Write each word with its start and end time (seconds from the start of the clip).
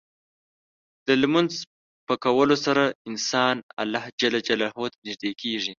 د 1.07 1.09
لمونځ 1.21 1.51
په 2.07 2.13
کولو 2.23 2.55
سره 2.65 2.83
انسان 3.09 3.55
الله 3.81 4.03
ته 4.17 4.25
نږدې 5.07 5.31
کېږي. 5.41 5.69